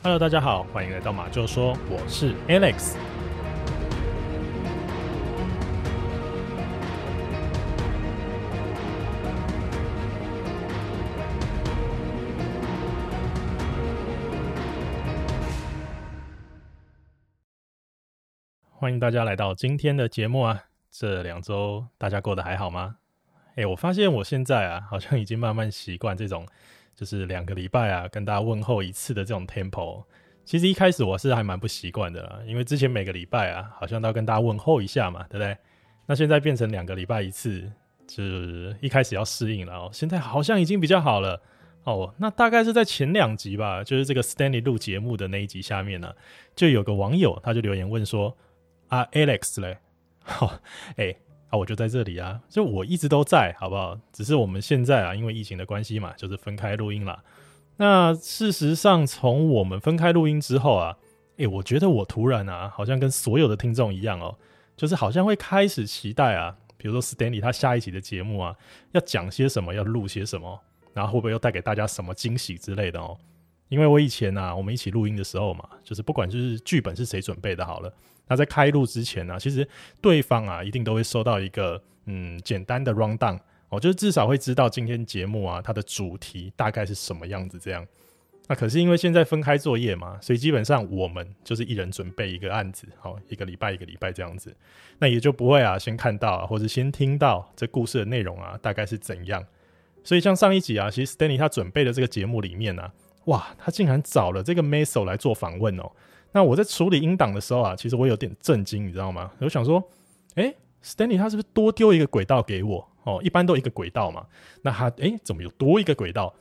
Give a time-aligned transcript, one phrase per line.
[0.00, 2.94] Hello，大家好，欢迎来到马厩说，我是 Alex。
[18.70, 20.66] 欢迎大家来到今天的节目啊！
[20.92, 22.98] 这两周大家过得还好吗？
[23.56, 26.46] 哎，我发现我现在啊，好像已经慢慢习惯这种，
[26.98, 30.02] 就是两个礼拜啊，跟大家问候一次的这种 tempo。
[30.44, 35.56] 其实一开始我是还蛮不习惯的啦，因为之前每个礼拜啊，好像都要跟大家问候一下嘛，对不对？
[36.06, 37.70] 那现在变成两个礼拜一次，
[38.08, 39.90] 就是一开始要适应了哦。
[39.92, 41.40] 现在好像已经比较好了
[41.84, 42.12] 哦。
[42.18, 46.12] 那大概是在前两集吧，就是这个 Stanley 录节目的那一集下面呢，
[46.56, 48.36] 就有个网友他就留言问说。
[48.88, 49.76] 啊，Alex 嘞，
[50.22, 50.50] 好，
[50.96, 51.14] 哎，
[51.48, 53.98] 啊，我就在这里啊，就我一直都在，好不好？
[54.12, 57.22] 只是我们现在啊，因为疫情的关系嘛，就是分开录音了。
[57.76, 60.96] 那事实上，从我们分开录音之后啊，
[61.38, 64.36] 哎，我觉得我突然啊，好像跟所有的听众一样哦，
[64.76, 68.54] 就是好像会开始期待啊，比如说 Stanley 他下一集的节目啊，
[68.92, 70.60] 要讲些什么，要录些什么，
[70.92, 73.16] 然后会不会又带给大家什么惊喜之类的哦？
[73.68, 77.92] 因为我以前啊，我们一起录音的时候嘛，就是不管就是剧本是谁准备的，好了。
[78.26, 79.66] 那在开录之前呢、其实
[80.00, 83.38] 对方啊一定都会收到一个嗯简单的 rundown
[83.70, 87.86] 哦，就是至少会知道今天节目啊它的主题大概是什么样子这样。
[88.50, 94.56] 那可是因为现在分开作业嘛，所以基本上我们就是一人准备一个案子，好、一个礼拜一个礼拜这样子，
[94.98, 99.44] 那也就不会啊先看到、或者先听到这故事的内容啊大概是怎样。
[100.02, 102.90] 所以像上一集啊，其实 Stanley 他准备的这个节目里面呢、
[103.28, 105.90] 哇，他竟然找了这个 Meso 来做访问哦。
[106.32, 109.30] 那我在处理音档的时候啊，其实我有点震惊，你知道吗？
[109.40, 109.82] 我想说，
[110.34, 112.88] 哎、，Stanley 他是不是多丢一个轨道给我？
[113.04, 114.26] 哦，一般都一个轨道嘛。
[114.62, 116.34] 那他哎、怎么有多一个轨道？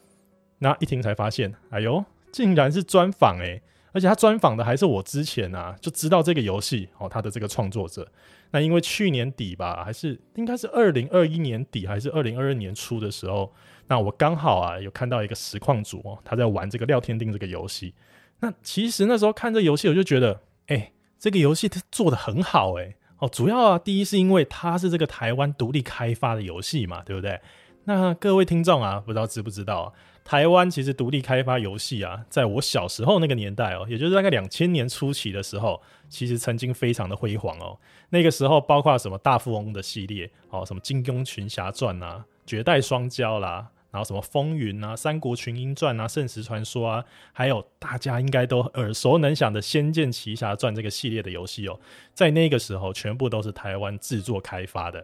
[0.59, 3.61] 那一听才发现，哎呦，竟然是专访哎！
[3.93, 8.07] 而且他专访的还是我之前啊就知道这个游戏哦，他的这个创作者。
[8.51, 13.51] 那因为去年底吧，还是应该是二零二一年底还是二零二二年初的时候，
[13.87, 17.93] 那我刚好啊有看到一个实况主哦，他在玩这个廖天定这个游戏。
[18.39, 27.39] 那其实那时候看这游戏，我就觉得，哎、这个游戏它做得很好、欸，哎，哦，主要啊，第一是因为它是这个台湾独立开发的游戏嘛，对不对？
[27.85, 29.93] 那各位听众啊，不知道知不知道？
[30.23, 37.79] 台湾其实独立开发游戏啊，在我小时候那个年代哦，也就是大概两千年初期的时候，其实曾经非常的辉煌哦。
[38.09, 43.69] 那个时候，包括什么大富翁的系列，哦，什么金庸群侠传啊，绝代双骄啦。
[43.97, 47.03] 然后什么风云啊、三国群英传啊、圣石传说啊，
[47.33, 51.79] 还有大家应该都耳熟能详的《仙剑奇侠传》这个系列的游戏哦，
[52.13, 55.03] 在那个时候全部都是台湾制作开发的。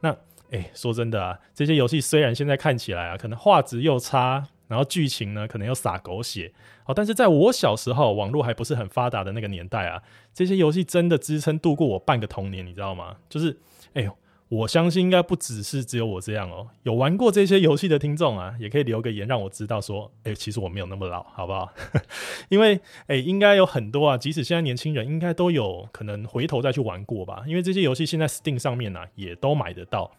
[0.00, 0.10] 那
[0.50, 6.52] 哎，说真的啊，这些游戏虽然现在看起来啊，可能画质又差，然后剧情呢可能又洒狗血
[6.86, 10.02] 哦，但是在我小时候网络还不是很发达的那个年代啊，
[10.34, 13.18] 这些游戏真的支撑度过我半个童年，你知道吗？
[13.28, 13.56] 就是
[13.94, 14.12] 哎呦。
[14.52, 21.72] 我相信应该不只是只有我这样哦，有玩过这些游戏的听众啊，也可以留个言让我知道说，哎，其实我没有那么老，好不好？
[22.50, 30.10] 因为哎，应该有很多啊，即使现在年轻人应该都有可能回头再去玩过吧，因为这些游戏现在 Steam 上面啊也都买得到。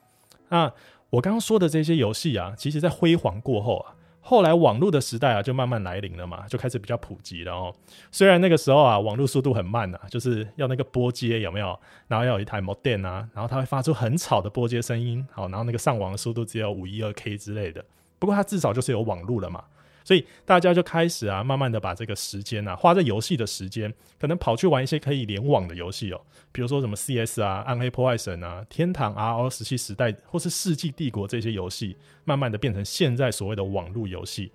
[0.50, 0.74] 那
[1.12, 3.94] 我刚刚说的这些游戏啊，其实在辉煌过后啊。
[4.26, 7.76] 后来网络的时代啊，就慢慢来临了嘛，就开始比较普及了哦。
[8.10, 11.78] 虽然那个时候啊，网络速度很慢啊，就是要那个拨接有没有？
[12.08, 17.84] 然后要有一台 modem 啊，然后它会发出很吵的拨接声音，好，然后那个上网的速度只有五一二 K 之类的。
[18.18, 19.62] 不过它至少就是有网络了嘛。
[20.04, 26.22] 所以大家就开始啊，慢慢的把这个时间啊，花在游戏的时间，可能跑去玩一些可以联网的游戏哦，
[26.52, 34.52] 比如说什么 CS 啊、暗黑破坏神啊、天堂 RO 石器时代或是世纪帝国这些游戏，慢慢的变成现在所谓的网络游戏。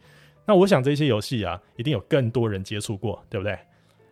[0.46, 3.58] 那我想这些游戏啊，一定有更多人接触过，对不对？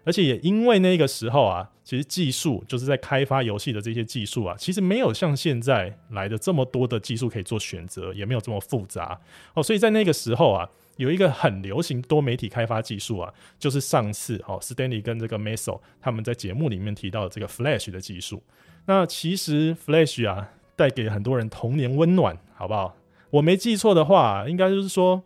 [0.04, 9.20] 而且也因为那个时候啊，其实技术就是在开发游戏的这些技术啊，其实没有像现在来的这么多的技术可以做选择，也没有这么复杂
[9.54, 10.68] 哦，所以在那个时候啊。
[10.96, 18.42] 有一个很流行多媒体开发技术啊，就是上次哦，Stanley 跟这个 Meso 他们在节目里面提到的这个 Flash 的技术。
[18.86, 22.96] 那其实 Flash 啊，带给很多人童年温暖，好不好？
[23.30, 25.22] 我没记错的话，应该就是说，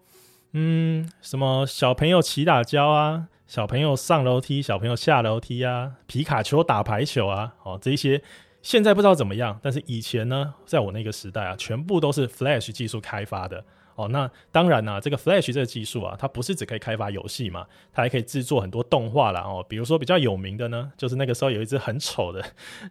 [0.52, 8.22] 嗯，什么小朋友齐打交啊，小朋友上楼梯，小朋友下楼梯啊，皮卡丘打排球啊，哦，这一些
[8.62, 13.64] 现在不知道怎么样，但是以前呢，在我那个时代啊，全部都是 Flash 技术开发的。
[14.04, 19.42] 哦，那当然啦、啊，这个 Flash 这个技术啊，它不是只可以开发游戏嘛，它还可以制作很多动画啦。
[19.42, 22.44] 哦，比如说比较有名的呢，就是那个时候有一只很丑的，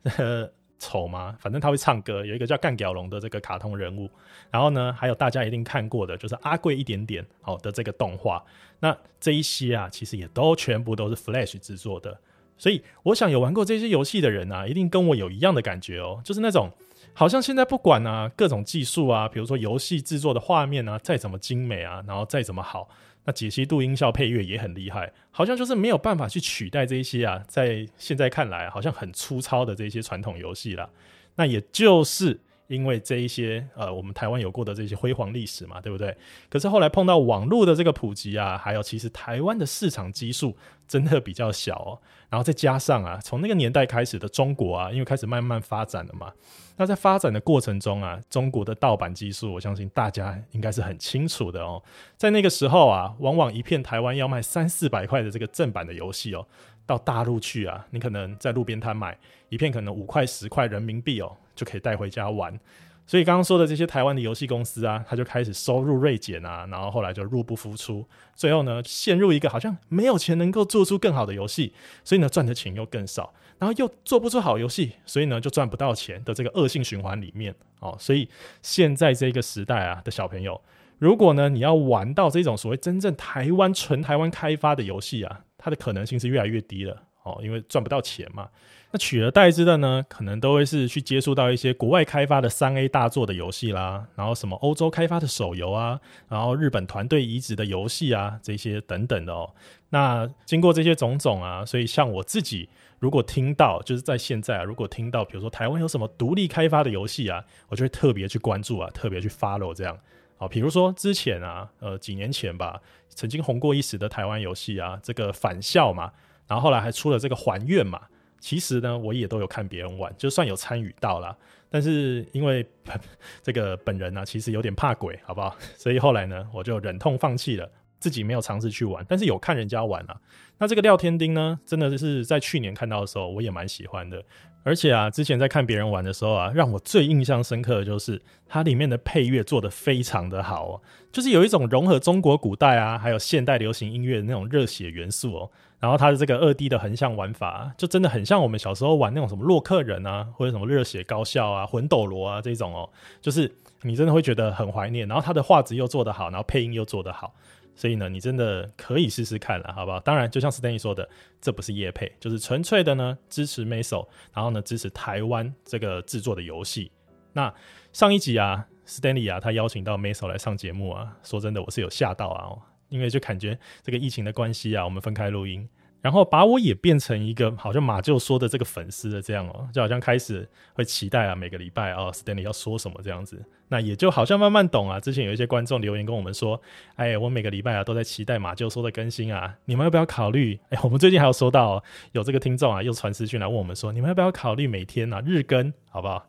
[0.18, 1.36] 呃，丑吗？
[1.40, 4.10] 反正他会唱歌，有一个叫干屌龙的这个卡通人物。
[4.52, 8.44] 然后呢，还有大家一定看过的，就是阿贵一点点好的这个动画。
[8.80, 12.18] 那这一些啊，其实也都全部都是 Flash 制作的。
[12.58, 16.70] 所以我想有玩过这些游戏的人啊，一定跟我有一样的感觉哦，就是那种
[17.20, 22.88] 好像现在不管啊各种技术啊，比如说游戏制作的画面啊，再怎么精美啊，然后再怎么好。
[23.26, 30.90] 那解析度、音效、配乐也很厉害，好像就是没有办法去取代这一些啊，在现在看来好像很粗糙的这些传统游戏啦。
[31.36, 32.40] 那也就是
[32.70, 36.16] 因为这一些呃，我们台湾有过的这些辉煌历史嘛，对不对？
[36.50, 40.56] 可是后来碰到网络的这个普及啊，还有其实台湾的市场基数
[40.88, 42.00] 真的比较小哦。
[42.30, 46.32] 然后再加上啊，从那个年代开始的中国啊，因为开始慢慢发展了嘛。
[46.78, 51.82] 那在发展的过程中啊，中国的盗版技术，我相信大家应该是很清楚的哦。
[52.18, 56.46] 在那个时候啊，往往一片台湾要卖三四百块的这个正版的游戏哦，
[56.86, 59.18] 到大陆去啊，你可能在路边摊买
[59.50, 62.58] 一片，可能五块十块人民币哦，就可以带回家玩。
[63.06, 71.74] 所以刚刚说的这些台湾的游戏公司啊，他就开始收入锐减啊，然后后来就入不敷出，最后呢，陷入一个好像没有钱能够做出更好的游戏，
[72.04, 77.98] 所以呢，赚的钱又更少，然后又做不出好游戏，所以呢，就赚不到钱的这个恶性循环里面哦。
[78.00, 78.30] 所以
[78.62, 80.62] 现在这个时代啊的小朋友，
[81.00, 88.48] 如果呢你要玩到这种所谓真正台湾纯台湾开发的游戏啊，它的可能性是越来越低了哦，因为赚不到钱嘛。
[88.92, 99.54] 那取而代之的呢，可能都会是去接触到一些国外开发的三 A 大作的游戏啦，然后什么欧洲开发的手游啊，然后日本团队移植的游戏啊，这些等等的哦。
[99.90, 109.96] 那经过这些种种啊，所以像我自己，如果听到就是在现在啊，如果听到比如说台湾有什么独立开发的游戏啊，我就会特别去关注啊，特别去 follow 这样。
[110.38, 116.12] 好，比如说之前啊，呃，几年前吧，曾经红过一时的台湾游戏啊，这个返校嘛，
[116.48, 118.02] 然后后来还出了这个还愿嘛。
[118.40, 121.36] 其实呢，我也都有看别人玩，就算有参与到啦。
[121.70, 122.66] 但是因为
[123.44, 125.56] 这个本人呢、啊，其实有点怕鬼，好不好？
[125.76, 127.70] 所以后来呢，我就忍痛放弃了，
[128.00, 129.06] 自己没有尝试去玩。
[129.08, 130.20] 但是有看人家玩啊。
[130.60, 134.24] 那这个廖天丁呢，真的是在去年看到的时候，我也蛮喜欢的。
[134.62, 140.82] 而且啊，之前在看别人玩的时候啊，让我最印象深刻的就是它里面的配乐做得非常的好哦，
[141.14, 145.50] 就是有一种融合中国古代啊，还有现代流行音乐的那种热血元素哦。
[145.80, 152.90] 然后它的这个二 D 的横向玩法，就真的很像我们小时候玩那种什么洛克人啊，或者什么热血高校啊、魂斗罗啊这种哦，
[153.22, 153.50] 就是
[153.84, 155.08] 你真的会觉得很怀念。
[155.08, 157.34] 然后它的画质又做得好，然后配音又做得好，
[157.80, 160.02] 所以呢，你真的可以试试看了，好不好？
[160.02, 161.08] 当然，就像 Stanley 说的，
[161.40, 166.92] 这不是叶配，就是纯粹的呢支持 Meso，然后呢支持台湾这个制作的游戏。
[167.32, 167.54] 那
[167.94, 172.52] 上一集啊，Stanley 啊，他邀请到 Meso 来上节目啊，说真的，我是有吓到啊。
[172.90, 175.66] 因为就感觉这个疫情的关系啊，我们分开录音，
[176.02, 185.00] 然后把我也变成一个好像马厩说的这个粉丝的这样哦，就好像开始会期待啊，每个礼拜哦，Stanley 要说什么这样子，那也就好像慢慢懂啊。
[185.00, 186.62] 之前有一些观众留言跟我们说，
[186.96, 190.60] 哎，我每个礼拜啊都在期待马厩说的更新啊，你们要不要考虑？
[190.70, 196.28] 哎，我们最近还有收到、有这个听众啊，又传私讯来问我们说，你们要不要考虑每天啊日更，好不好？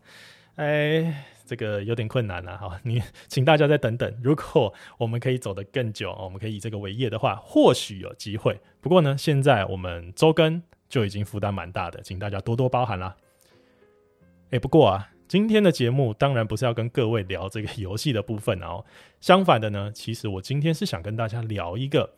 [0.57, 1.25] 哎。
[1.51, 4.17] 这个有点困难了、啊、哈，你 请大家再等等。
[4.23, 8.61] 如果我们可以走得更久，我们可以以这个为业的话，或许有机会。
[8.81, 13.17] 不过呢，现在我们周更就已经负担蛮大的，请大家多多包涵啦。
[14.53, 18.85] 哎，不过啊，今天的节目当然不是要跟各位聊这个游戏的部分哦。
[19.21, 22.15] 相反的呢，其实我今天是想跟大家聊一个，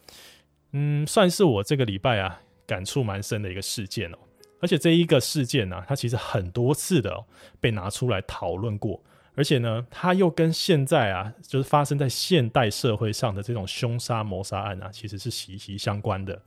[0.72, 4.18] 嗯，算是我这个礼拜啊感触蛮深的一个事件哦。
[4.60, 7.24] 而且这一个事件呢、它其实很多次的、
[7.58, 9.02] 被拿出来讨论过。
[9.34, 16.38] 而且呢，它又跟现在啊，就是发生在现代社会上的这种凶杀谋杀案啊，其实是息息相关的。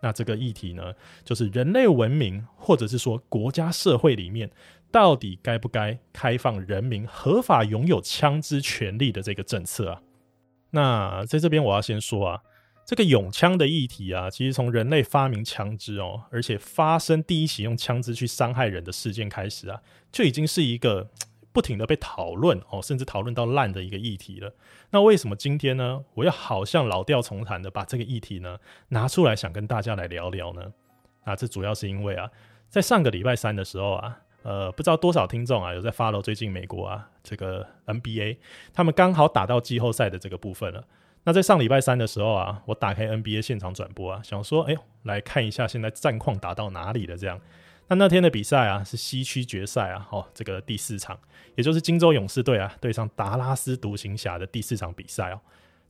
[0.00, 0.92] 那这个议题呢，
[1.24, 4.50] 就是人类文明或者是说国家社会里面，
[4.90, 10.02] 到底该不该开放人民合法拥有枪支权利的这个政策啊？
[10.70, 12.40] 那在这边我要先说啊，
[12.84, 19.80] 这个拥枪的议题啊，其实从人类发明枪支哦，而且发生第一起用枪支去伤害人的事件开始啊，
[20.10, 21.08] 就已经是一个。
[21.52, 24.52] 不停的被讨论哦，甚至讨论到烂的一个议题了。
[24.90, 30.72] 那为什么今天呢，我要好像老调重弹的把这个议题呢拿出来，想跟大家来聊聊呢？
[31.24, 32.30] 啊，这主要是因为啊，
[32.68, 38.38] 在上个礼拜三的时候啊，呃，不知道多少听众啊有在 follow 最近美国啊这个 NBA，
[38.72, 40.84] 他们刚好打到季后赛的这个部分了。
[41.24, 47.40] 那在上礼拜三的时候啊，我打开 NBA 现场转播啊，想说，哎，来看一下现在战况打到哪里了这样。
[47.92, 51.18] 那那天的比赛啊，是西区决赛啊，哦，这个第四场，
[51.56, 55.40] 也就是金州勇士队啊对上达拉斯独行侠的第四场比赛哦。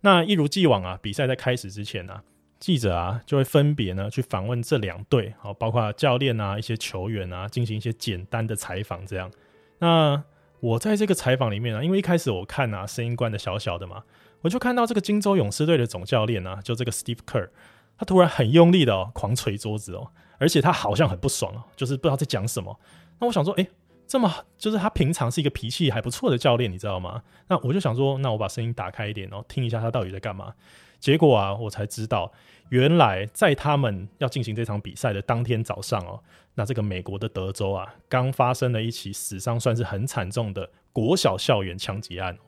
[0.00, 2.20] 那一如既往啊，比赛在开始之前呢，
[2.58, 9.30] 记者啊就会分别呢去访问这两队，哦，包括教练啊、一些球员啊，进行一些简单的采访，这样。
[9.78, 10.20] 那
[10.58, 14.02] 我在这个采访里面啊，因为一开始我看啊，声音关的小小的嘛，
[14.40, 17.50] 我就看到这个金州勇士队的总教练啊，就这个 Steve Kerr，
[17.96, 22.78] 他突然很用力的哦，狂捶桌子哦，而且他好像很不爽哦，就是不知道在讲什么。
[23.18, 23.68] 那我想说，诶，
[24.06, 27.22] 这么就是他平常是一个脾气还不错的教练，你知道吗？
[27.48, 30.52] 那我就想说，那我把声音打开一点哦，听一下他到底在干嘛。
[30.98, 32.32] 结果啊，我才知道，
[32.68, 36.22] 原来在他们要进行这场比赛的当天早上哦，
[36.54, 42.38] 那这个美国的德州啊，刚发生了一起死伤算是很惨重的国小校园枪击案，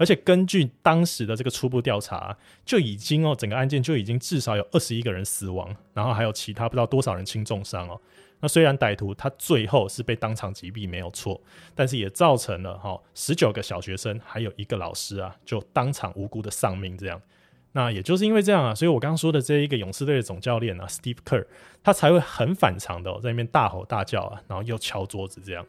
[0.00, 8.00] 而且根据当时的这个初步调查，就已经哦，整个案件就已经至少有二十一个人死亡，然后还有其他不知道多少人轻重伤哦。
[8.40, 11.38] 那虽然歹徒他最后是被当场击毙没有错，
[11.74, 17.20] 但是也造成了哈十九个小学生还有一个老师啊，就当场无辜的丧命这样。
[17.72, 21.46] 那也就是因为这样啊，所以我刚刚说的这一个勇士队的总教练啊，Steve Kerr，
[21.84, 25.64] 他才会很反常的、在那边大吼大叫啊，然后又敲桌子这样。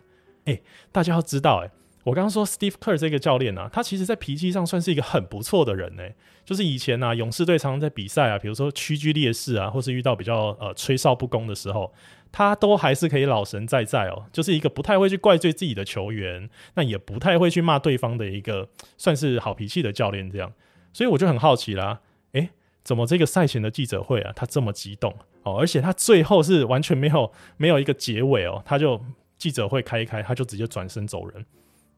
[0.45, 0.59] 哎、
[0.91, 1.71] 大家要知道、欸，哎，
[2.03, 6.03] 我刚刚说 Steve Kerr 这个教练啊，他其实在脾气上算是一个很不错的人呢、
[6.43, 11.93] 就是以前啊，勇士队常常在比赛啊，比如说屈居劣势啊，或是遇到比较呃吹哨不公的时候，
[12.31, 18.67] 他都还是可以老神在在哦、就是一个不太会去怪罪自己的球员，那也不太会去骂对方的一个
[18.98, 20.51] 算是好脾气的教练这样。
[20.93, 22.50] 所以我就很好奇啦，诶，
[22.84, 29.00] 怎么这个赛前的记者会啊，他这么激动哦，而且他最后是完全没有没有一个结尾哦，他就
[29.38, 31.46] 记者会开一开，他就直接转身走人。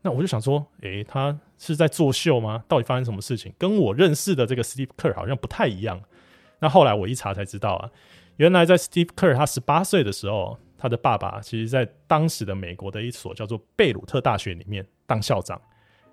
[0.04, 2.64] 那我就想说，诶，他是在作秀吗？
[2.68, 3.52] 到底发生什么事情？
[3.58, 6.00] 跟我认识的这个 Steve Kerr 好像不太一样。
[6.60, 7.90] 那后来我一查才知道啊，
[8.38, 15.60] 原来在 Steve Kerr 他十八岁的时候，他的爸爸其实在当时的美国的一所叫做贝鲁特大学里面当校长。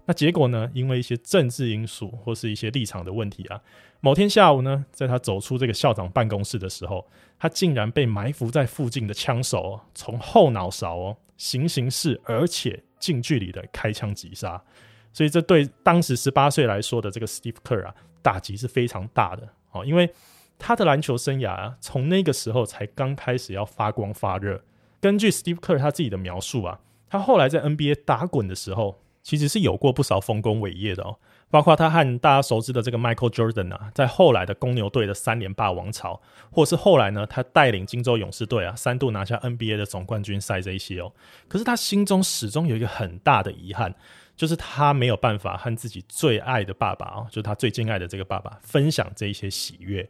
[0.06, 0.68] 那结果呢？
[0.72, 3.60] 因为一些政治因素或是一些立场的问题啊，
[4.00, 7.06] 某天下午呢，在他走出这个校长办公室的时候，
[7.38, 14.62] 他竟然被埋伏在附近的枪手，从后脑勺哦，行刑式而且近距离的开枪击杀。
[15.10, 20.12] 所以这对当时十八岁来说的这个 Steve Kerr 啊，打击是非常大的哦，因为
[20.58, 24.62] 他的篮球生涯啊，从那个时候才刚开始要发光发热。
[25.00, 29.00] 根据 Steve Kerr 他自己的描述啊，他后来在 NBA 打滚的时候。
[29.22, 31.18] 其实是有过不少丰功伟业的哦，
[31.50, 41.12] 包括他和大家熟知的这个 Michael Jordan 啊，在后来的公牛队的三连霸王朝，或是后来呢，他带领金州勇士队啊三度拿下 NBA 的总冠军赛这一些哦。
[41.48, 43.92] 可是他心中始终有一个很大的遗憾，
[44.36, 50.08] 就是他没有办法和自己最爱的爸爸哦，就是他最敬爱的这个爸爸分享这一些喜悦。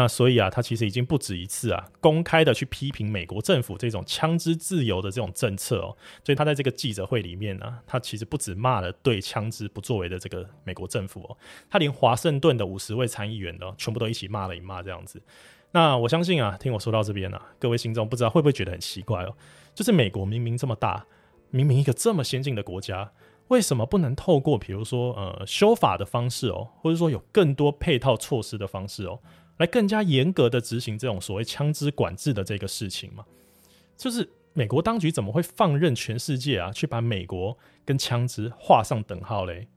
[0.00, 5.96] 那所以啊，他其实已经不止一次啊，公开的去批评美国政府这种枪支自由的这种政策哦。
[6.24, 11.36] 所以他在这个记者会里面呢、他其实不止骂了对枪支不作为的这个美国政府哦，
[11.68, 15.20] 他连华盛顿的五十位参议员呢，全部都一起骂了一骂这样子。
[15.72, 19.34] 那我相信啊，听我说到这边呢、啊，各位听众不知道会不会觉得很奇怪哦？
[19.74, 21.04] 就是美国明明这么大，
[21.50, 23.10] 明明一个这么先进的国家，
[23.48, 29.18] 为什么不能透过比如说呃修法的方式哦，或者说有更多配套措施的方式哦？
[29.58, 33.24] 来更加严格的执行这种所谓枪支管制的这个事情嘛，
[33.96, 39.68] 就是美国当局怎么会放任全世界啊去把美国跟枪支画上等号嘞？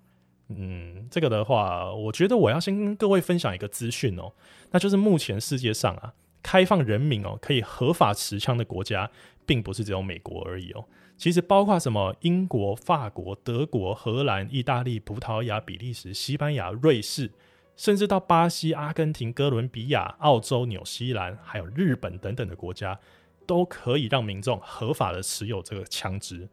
[0.50, 4.34] 嗯，这个的话，我觉得我要先跟各位分享一个资讯哦，
[4.72, 9.10] 那就是目前世界上啊开放人民哦可以合法持枪的国家，
[9.46, 10.86] 并不是只有美国而已哦，
[11.18, 17.32] 其实包括什么英国、法国、德国、荷兰、意大利、葡萄牙、比利时、西班牙、瑞士。
[17.82, 23.00] 甚至到巴西、阿根廷、哥伦比亚、澳洲、纽西兰，还有日本等等的国家，
[23.48, 26.48] 都可以让民众合法的持有这个枪支。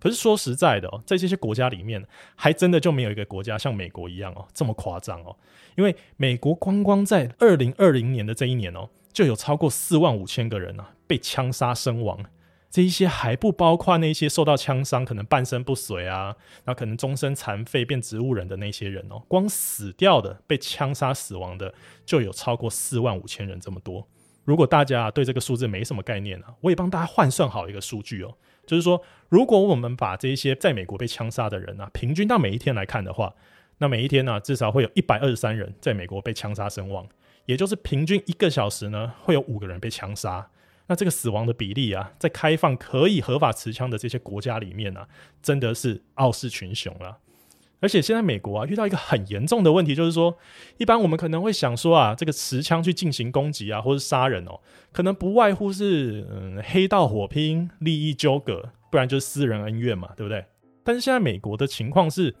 [0.00, 5.36] 可是说实在的哦，在这些国家里面，还真的就没有一个国家像美国一样哦这么夸张哦。
[5.76, 12.18] 因为美国光光在二零二零年的这一年哦，就有超过四万五千个人啊被枪杀身亡。
[12.72, 21.74] 这一些还不包括那些受到枪伤，可能半身不遂啊，那可能终身残废变植物人的那些人哦，光死掉的被枪杀死亡的
[22.06, 24.08] 就有超过四万五千人这么多。
[24.44, 28.34] 如果大家对这个数字没什么概念啊，我也帮大家换算好一个数据哦，
[28.66, 33.34] 就是说，如果我们把这一些在美国被枪杀的人啊，平均到每一天来看的话，
[33.76, 37.06] 那每一天呢，至少会有一百二十三人在美国被枪杀身亡，
[37.44, 40.48] 也就是平均一个小时呢，会有五个人被枪杀。
[40.88, 45.08] 那这个死亡的比例啊，在开放可以合法持枪的这些国家里面啊，
[45.42, 47.18] 真的是傲视群雄了。
[47.80, 50.36] 而且现在美国啊，遇到一个很严重的问题，就是说，
[50.78, 54.60] 一般我们可能会想说啊，这个持枪去进行攻击啊，或是杀人哦，
[54.92, 60.44] 可能不外乎是嗯黑道火拼、利益纠葛，不然就是私人恩怨嘛，对不对？
[60.84, 62.36] 但是现在美国的情况是，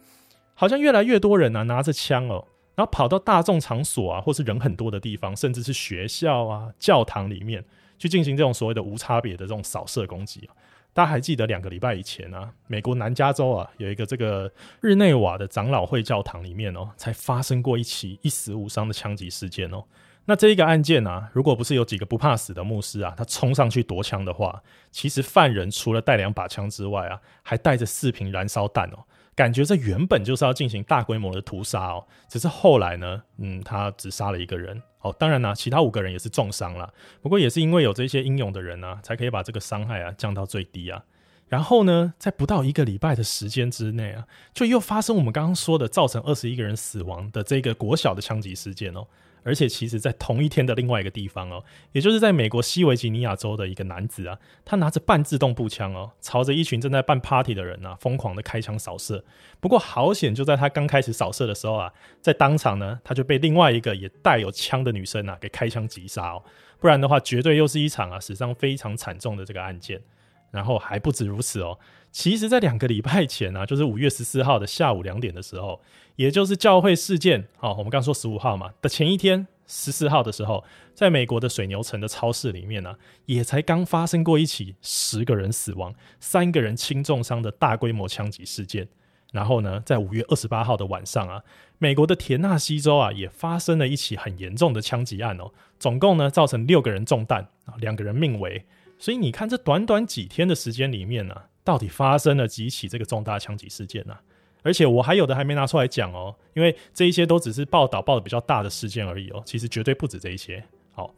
[0.54, 2.46] 好像越来越多人啊拿着枪哦，
[2.76, 7.64] 然后跑到大众场所啊，或是人很多的地方，甚至是学校啊、教堂里面。
[8.02, 10.50] 去进行这种所谓的无差别的这种扫射攻击，
[10.92, 19.84] 大家还记得两个礼拜以前啊，美国南加州啊有一个这个日内瓦的长老会教堂里面哦，才发生过一起一死五伤的枪击事件哦。
[20.24, 28.98] 那这一个案件啊，如果不是有几个不怕死的牧师啊，他冲上去夺枪的话，其实犯人除了带两把枪之外啊，还带着四瓶燃烧弹哦。
[29.42, 35.12] 感觉这原本就是要进行大规模的屠杀哦，只是后来呢，嗯，他只杀了一个人哦。
[35.18, 36.94] 当然呢，其他五个人也是重伤了。
[37.20, 41.02] 不过也是因为有这些英勇的人啊，才可以把这个伤害啊降到最低啊。
[41.48, 49.04] 然后呢，在不到一个礼拜的时间之内啊，就又发生我们刚刚说的造成二十一个人死亡的这个国小的枪击事件哦。
[49.44, 59.24] 而且，其实，在同一天的另外一个地方哦，也就是在美国西维吉尼亚州的一个男子啊，他拿着半自动步枪哦，朝着一群正在办 party 的人啊，疯狂的开枪扫射。
[59.60, 66.42] 不过好险，就在他刚开始扫射的时候啊，在当场呢，他就被另外一个也带有枪的女生啊给开枪击杀哦。
[66.78, 70.00] 不然的话，绝对又是一场啊史上非常惨重的这个案件。
[70.52, 71.78] 然后还不止如此哦，
[72.12, 75.80] 其实，在两个礼拜前啊， 就是五月十四号的下午两点的时候，
[76.16, 80.62] 也就是教会事件，哦，我们刚说十五号嘛的前一天，十四号的时候，
[80.94, 88.86] 在美国的水牛城的超市里面呢、也才刚发生过一起十个人死亡、三个人轻重伤的大规模枪击事件。
[89.32, 91.42] 然后呢，在五月二十八号的晚上啊，
[91.78, 98.66] 美国的田纳西州啊，也发生了一起很严重的枪击案哦，总共呢造成六个人中弹啊，两个人命危。
[98.98, 104.22] 所以你看，这短短几天的时间里面呢、到底发生了几起这个重大枪击事件呢、啊？
[104.64, 110.62] 而且我还有的还没拿出来讲哦，因为这一些都只是报道报的比较大的事件而已哦，其实绝对不止这一些。
[110.94, 111.12] 好，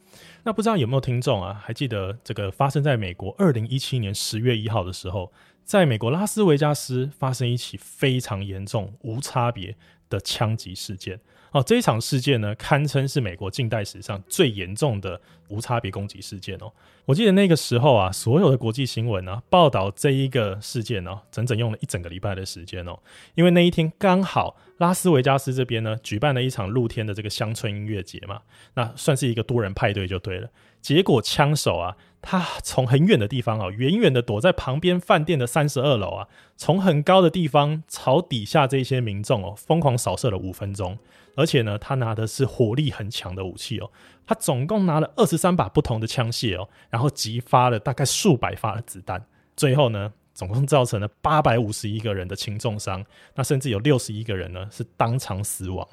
[0.44, 5.30] 那不知道有没有听众啊，还记得这个发生在美国二零一七年十月一号的时候，
[5.62, 9.76] 在美国拉斯维加斯发生一起非常严重、无差别
[10.08, 11.20] 的枪击事件。
[11.54, 16.72] 哦，这一场事件呢，堪称是美国近代史上最严重的无差别攻击事件哦。
[17.04, 22.98] 我记得那个时候啊，所有的国际新闻呢，报道这一个事件呢，整整用了一整个礼拜的时间哦。
[23.36, 28.40] 因为那一天刚好拉斯维加斯这边呢，举办了一场露天的这个乡村音乐节嘛，
[28.74, 30.50] 那算是一个多人派对就对了。
[30.84, 40.98] 结果枪手啊，他从很远的地方啊，远远的躲在旁边饭店的三十二楼啊，从很高的地方朝底下这些民众哦，疯狂扫射了五分钟。
[41.36, 43.90] 而且呢，他拿的是火力很强的武器哦，
[44.26, 49.24] 他总共拿了二十三把不同的枪械哦，然后击发了大概数百发的子弹，
[49.56, 53.02] 最后呢，总共造成了八百五十一个人的轻重伤，
[53.34, 55.88] 那甚至有六十一个人呢是当场死亡。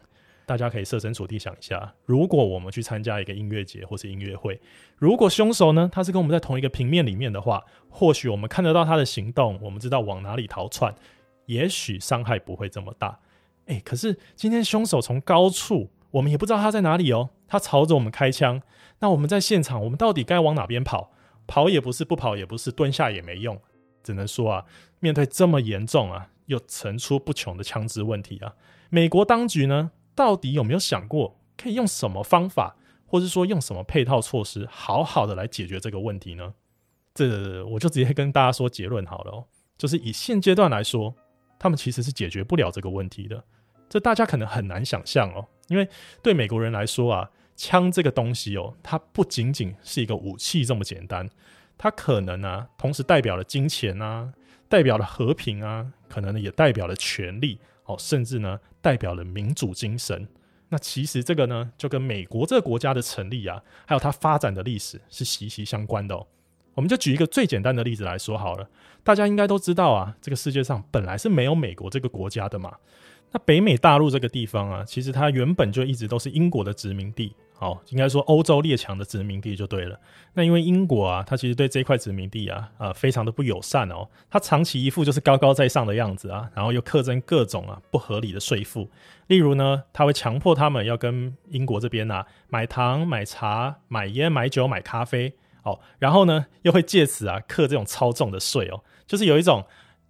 [0.51, 4.59] 大家可以设身处地想一下，如果我们去参加一个音乐节或是音乐会，
[4.97, 10.93] 如果凶手呢，他是跟我们在同一个平面里面的话，或许我们看得到他的行动，我们知道往哪里逃窜，
[11.45, 13.17] 也许伤害不会这么大。
[13.67, 17.29] 哎、欸，可是今天凶手从高处，我们也不知道他在哪里哦。
[17.47, 18.61] 他朝着我们开枪，
[18.99, 21.13] 那我们在现场，我们到底该往哪边跑？
[21.47, 23.57] 跑也不是，不跑也不是，蹲下也没用。
[24.03, 24.65] 只能说啊，
[24.99, 28.53] 面对这么严重啊又层出不穷的枪支问题啊，
[28.89, 32.75] 美国当局呢，到底有没有想过可以用什么方法，
[33.07, 36.53] 或是说用什么配套措施，好好的来解决这个问题呢？
[37.15, 39.45] 这我就直接跟大家说结论好了哦，
[39.79, 41.15] 就是以现阶段来说，
[41.57, 43.43] 他们其实是解决不了这个问题的。
[43.89, 45.89] 这大家可能很难想象哦，因为
[46.21, 51.27] 对美国人来说啊，枪这个东西哦，它不仅仅是一个武器这么简单，
[51.79, 54.31] 它可能啊，同时代表了金钱啊，
[54.69, 60.28] 代表了和平啊，可能也代表了权力哦，甚至呢，代表了民主精神。
[60.70, 66.26] 那其实这个呢，就跟美国这个国家的成立啊，还有它发展的历史是息息相关的哦。
[66.74, 68.70] 我们就举一个最简单的例子来说好了，
[69.04, 72.74] 大家应该都知道啊，这个世界上本来是没有美国这个国家的嘛。
[73.34, 80.00] 那北美大陆这个地方啊，其实它原本就一直都是英国的殖民地，哦，应该说欧洲列强的殖民地就对了。
[80.34, 88.89] 那因为英国啊，它其实对这块殖民地啊，呃，非常的不友善哦，它长期一副就是高高在上的样子啊，然后又课征各种啊不合理的税负，
[89.28, 99.63] 例如呢，他会强迫他们要跟英国这边啊买糖、买茶、买烟、买酒、买咖啡，哦，然后呢，又会借此啊克这种超重的税哦，就是有一种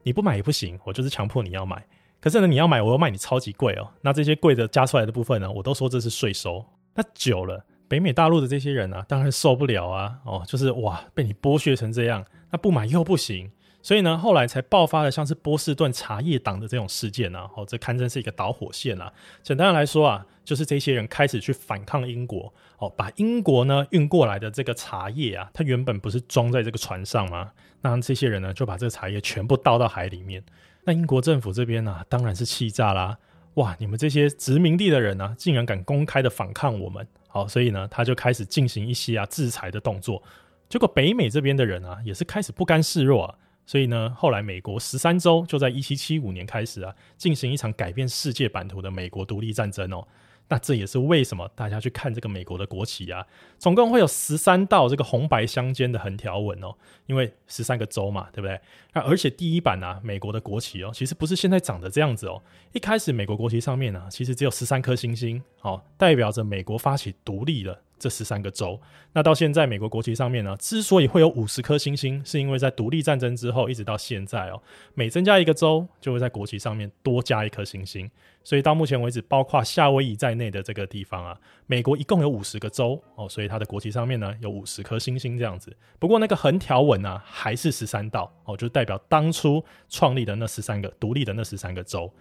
[0.03, 1.85] 你不买也不行，我就是强迫你要买。
[2.21, 3.91] 可是呢，你要买，我要卖你超级贵哦。
[4.01, 6.63] 那这些贵的加出来的部分呢，我都说这是税收。
[6.93, 10.19] 那久了，北美大陆的这些人啊，当然受不了啊。
[10.25, 13.51] 哦，就是哇，被你剥削成这样，那不买又不行。
[13.83, 17.49] 所以呢，后来才爆发了像是波士顿茶叶党的这种事件啊。
[17.55, 19.11] 哦，这堪称是一个导火线啊。
[19.41, 22.53] 简单的来说啊，就是这些人开始去反抗英国。
[22.77, 27.51] 哦，把英国呢运过来的这个茶叶啊，它原本不是装在这个船上吗？
[27.81, 30.43] 那这些人呢，就把这个茶叶全部倒到海里面。
[30.83, 33.17] 那英国政府这边呢、啊，当然是气炸啦！
[33.55, 40.23] 哇，你们这些殖民地的人呢、啊，竟然敢公开的反抗我们，好，所以呢，他就开始进行一些啊制裁的动作。
[40.69, 43.35] 结果北美这边的人啊，也是开始不甘示弱啊，
[43.65, 50.07] 所以呢，后来美国十三州就在一七七五年开始啊，进行一场改变世界版图的美国独立战争哦。
[50.51, 53.25] 那这也是为什么大家去看这个美国的国旗啊，
[53.57, 58.59] 总共会有十三道这个红白相间的横条纹哦，因为十三个州嘛，对不对？
[58.91, 62.43] 那而且第一版啊，美国的国旗哦，其实不是现在长得这样子哦。
[62.73, 67.79] 一开始美国国旗上面呢、啊，其实只有十三颗星星，哦，代表着美国发起独立了。
[68.01, 68.81] 这十三个州，
[69.13, 74.59] 那到现在美国国旗上面呢，之所以会有五十颗星星，是因为在独立战争之后一直到现在哦，
[74.95, 78.09] 每增加一个州，就会在国旗上面多加一颗星星。
[78.43, 85.71] 所以到目前为止，包括夏威夷在内的这个地方啊，美国一共有五十个州哦，所以它的国旗上面呢有五十颗星星这样子。
[85.99, 92.11] 不过那个横条纹呢还是十三道哦，就代表当初创立的那十三个独立的那十三个州。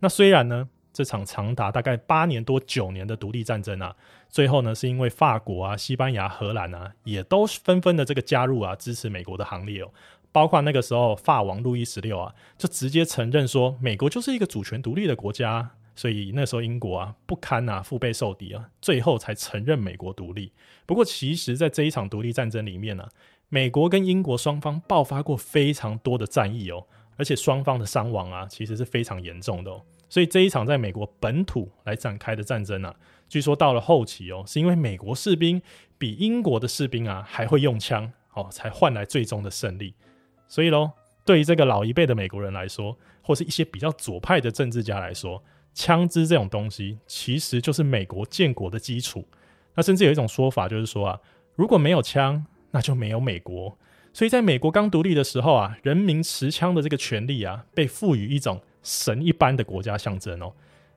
[0.00, 0.68] 那虽然呢。
[0.92, 3.94] 这场长达大概八年多九年的独立战争啊，
[4.30, 9.90] 最后呢是因为法国啊、西班牙、荷兰啊，也都纷纷的这个加入啊，支持美国的行列哦。
[10.32, 15.72] 包括那个时候法王路易十六啊，就直接承认说，美国就是一个主权独立的国家。
[15.96, 20.50] 所以那时候英国啊不堪啊腹背受敌啊，最后才承认美国独立。
[20.86, 23.10] 不过其实，在这一场独立战争里面呢、啊，
[23.50, 29.82] 美国跟英国双方爆发过非常多的战役哦，而且双方的伤亡啊，其实是非常严重的哦。
[30.08, 32.94] 所以这一场在美国本土来展开的战争啊，
[33.30, 35.62] 据说到了后期哦，是因为美国士兵
[35.96, 39.94] 比英国的士兵啊还会用枪哦，才换来最终的胜利。
[40.48, 40.90] 所以喽，
[41.24, 49.24] 对于这个老一辈的美国人来说，或是一些比较左派的政治家来说，枪支这种东西其实就是美国建国的基础。
[49.76, 51.20] 那甚至有一种说法就是说啊，
[51.54, 53.78] 如果没有枪，那就没有美国。
[54.12, 58.60] 所以在美国刚独立的时候啊，人民持枪的这个权利啊，被赋予一种。
[58.82, 60.50] 神一般的国家象征哦，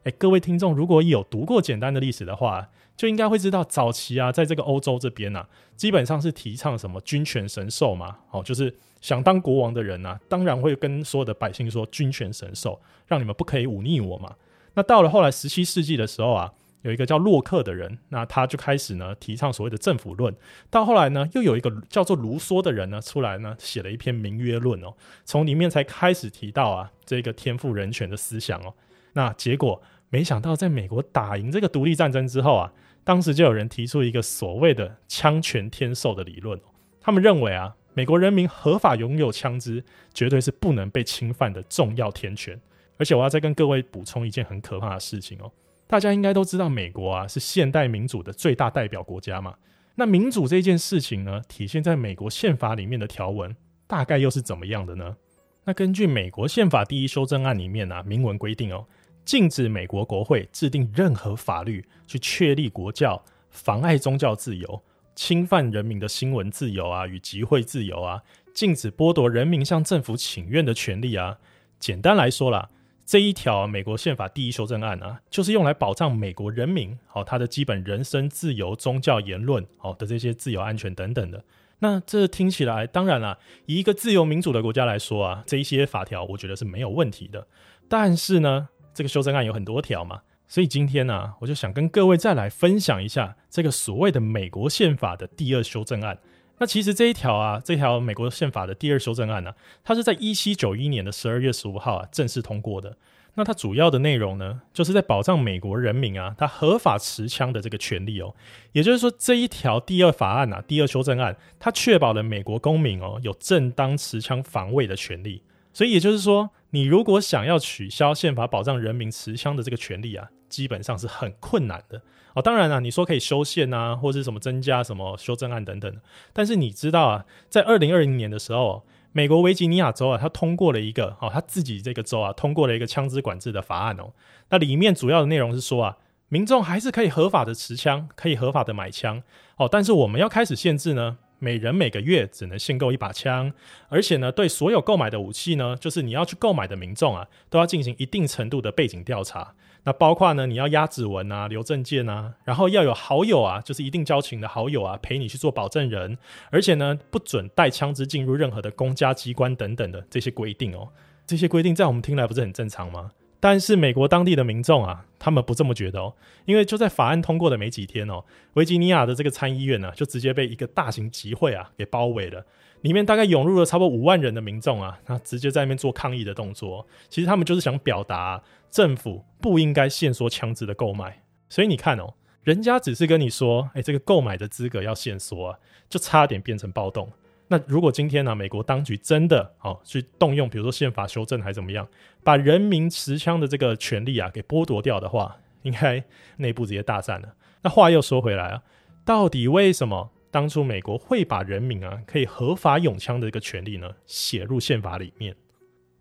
[0.03, 14.35] 诶，各位听众，如果有读过简单的历史的话，就应该会知道，早期啊，在这个欧洲这边啊，基本上是提倡什么君权神授嘛，哦，就是想当国王的人啊，当然会跟所有的百姓说君权神授，让你们不可以忤逆我嘛。
[14.73, 16.53] 那到了后来十七世纪的时候啊。
[16.83, 20.35] 有一个叫洛克的人，那他就开始呢提倡所谓的政府论。
[20.69, 28.73] 到后来呢，又有一个叫做卢梭的人呢出来呢写了一篇民约论哦，从里面才开始提到啊这个天赋人权的思想哦。
[29.13, 32.73] 那结果没想到，在美国打赢这个独立战争之后啊，
[33.03, 36.59] 当时就有人提出一个所谓的枪权天授的理论。
[36.99, 42.59] 他们认为啊，美国人民合法拥有枪支，绝对是不能被侵犯的重要天权。
[42.97, 45.51] 而且我要再跟各位补充一件很可怕的事情哦。
[45.87, 49.55] 大家应该都知道，美国啊是现代民主的最大代表国家嘛。
[49.95, 55.17] 那民主这件事情呢，体现在美国宪法里面的条文，大概又是怎么样的呢？
[55.65, 58.85] 那根据美国宪法第一修正案里面啊，明文规定哦，
[59.25, 64.83] 禁止美国国会制定任何法律去确立国教、妨碍宗教自由、
[65.15, 68.21] 侵犯人民的新闻自由啊与集会自由啊，
[68.53, 71.37] 禁止剥夺人民向政府请愿的权利啊。
[71.79, 72.69] 简单来说啦。
[73.05, 81.43] 这一条美国宪法第一修正案啊，就是用来保障美国人民好他的基本人身自由、宗教言论好的这些自由、安全等等的。
[81.79, 87.45] 那这听起来，当然啦，以一个自由民主的国家来说啊，这一些法条我觉得是没有问题的。
[87.89, 96.19] 但是呢，这个修正案有很多条嘛，所以今天呢、我就想跟各位再来分享一下这个所谓的美国宪法的第二修正案。
[96.59, 102.95] 那其实这一条啊，这条美国宪法的第二修正案呢、啊，它是在一七九一年的十二月十五号啊正式通过的。
[103.35, 108.35] 那它主要的内容呢，就是在保障美国人民啊，他合法持枪的这个权利哦。
[108.73, 115.41] 也就是说，这一条第二法案啊，第二修正案，它确保了美国公民哦有正当持枪防卫的权利。
[115.73, 122.01] 所以也就是说，你如果想要取消宪法保障人民持枪的这个权利啊，基本上是很困难的。
[122.33, 125.95] 哦，当然了，你说可以修宪啊，或是什么增加什么修正案等等。
[126.33, 134.11] 但是你知道啊，在二零二零年的时候，美国维吉尼亚州啊，它通过了一个哦，它自己这个州啊，通过了一个枪支管制的法案哦。
[134.49, 135.97] 那里面主要的内容是说啊，
[136.29, 139.21] 民众还是可以合法的持枪，可以合法的买枪
[139.57, 139.69] 哦。
[139.71, 143.51] 但是我们要开始限制呢，每人每个月只能限购一把枪，
[143.89, 149.53] 而且呢，对所有购买的武器呢，就是你要去购买的民众啊，都要进行一定程度的背景调查。
[149.83, 156.17] 那包括呢，你要压指纹啊，留证件啊，然后要有好友啊，就是一定交情的好友啊，陪你去做保证人，
[156.49, 160.87] 而且呢，不准带枪支进入任何的公家机关等等的这些规定哦。
[161.27, 163.11] 这些规定在我们听来不是很正常吗？
[163.43, 166.13] 但是美国当地的民众啊，他们不这么觉得哦，
[166.45, 172.45] 因为就在法案通过的没几天哦，维吉尼亚的这个参议院呢，就直接被一个大型集会啊给包围了。
[172.83, 176.87] 里面大概涌入了差不多五万人的民众啊，那直接在那边做抗议的动作。
[177.09, 181.21] 其实他们就是想表达政府不应该限缩枪支的购买。
[181.49, 187.11] 所以你看哦，人家只是跟你说，哎，这个购买的资格要限缩啊，就差点变成暴动。
[187.53, 191.87] 那如果今天呢、美国当局真的哦去动用，比如说宪法修正还怎么样，
[192.23, 196.03] 把人民持枪的这个权利啊给剥夺掉的话，应该
[196.37, 197.35] 内部直接大战了。
[197.61, 198.63] 那话又说回来啊，
[199.05, 205.35] 到底为什么当初美国会把人民啊可以合法拥枪的这个权利呢写入宪法里面？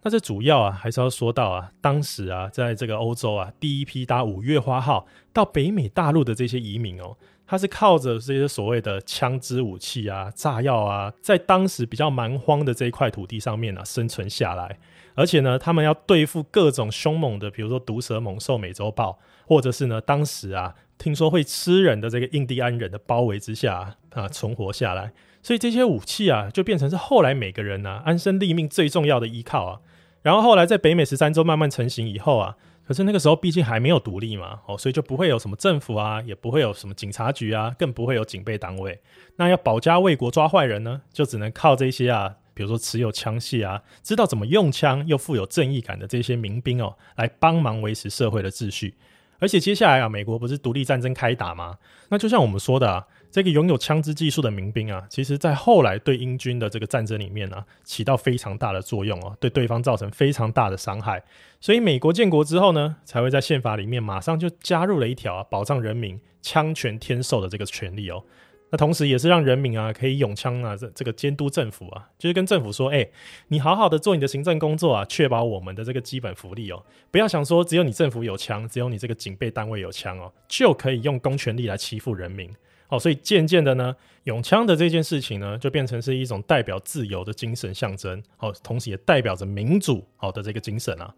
[0.03, 7.15] 那这主要啊，还是要说到啊，当时啊，在这个欧洲啊，第一批搭五月花号到北美大陆的这些移民哦，
[7.47, 14.79] 他是靠着这些所谓的枪支武器啊、炸药啊，在当时比较蛮荒的这一块土地上面啊生存下来，
[15.15, 29.81] 而且呢，他们要对付各种凶猛的，比如说毒蛇猛兽美洲豹，或者是呢，当时啊，听说会吃人的这个印第安人的包围之下啊，存活下来，所以这些武器啊，就变成是后来每个人啊安身立命最重要的依靠啊。
[30.23, 32.57] 然后后来在北美十三州慢慢成型以后啊，
[32.93, 39.01] 可是那个时候毕竟还没有独立嘛，哦，所以就不会有什么政府啊，也不会有什么警察局啊，更不会有警备单位。
[39.37, 48.95] 那要保家卫国抓坏人呢，就只能靠这些啊，比如说持有枪械啊，知道怎么用枪又富有正义感的这些民兵哦，来帮忙维持社会的秩序。
[49.39, 51.79] 而且接下来啊，美国不是独立战争开打吗？
[52.11, 53.07] 那就像我们说的啊。
[53.33, 61.25] 这个拥有枪支技术的民兵啊，其实在后来对英军的这个战争里面啊，起到非常大的作用哦，对对方造成非常大的伤害。
[61.59, 68.23] 所以美国建国之后呢，才会在宪法里面马上就加入了一条啊，保障人民枪权天授的这个权利哦。
[68.71, 73.09] 那同时也是让人民啊可以用枪啊，这这个监督政府啊，就是跟政府说，哎，
[73.49, 82.51] 你好好的做你的行政工作啊，确保我们的这个基本福利哦，不要想说只有你政府有枪，只有你这个警备单位有枪哦，就可以用公权力来欺负人民。
[82.93, 88.23] 哦，所以渐渐的呢，拥枪的这件事情呢，就变成是一种代表自由的精神象征。
[88.37, 91.15] 哦，同时也代表着民主好的这个精神啊。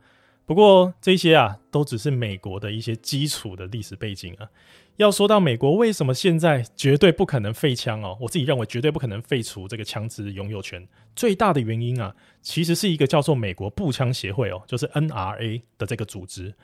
[0.47, 4.47] 不过这些啊，都只是美国的一些基础的历史背景啊。
[4.99, 16.55] 要说到美国为什么现在绝对不可能废枪哦，我自己认为绝对不可能废除这个枪支拥有权，最大的原因啊，其实是一个叫做美国步枪协会哦，就是 NRA 的这个组织。